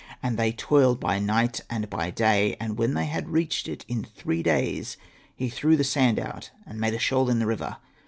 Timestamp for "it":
3.67-3.85